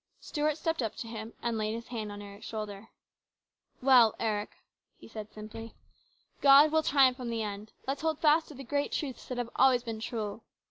[0.19, 2.87] Stuart stepped up to him and laid his hand on Eric's shoulder."
[3.83, 4.55] Well, Eric,"
[4.97, 5.75] he said simply,"
[6.41, 7.71] God will triumph in the end.
[7.87, 10.41] Let's hold fast to the great truths that have always been true."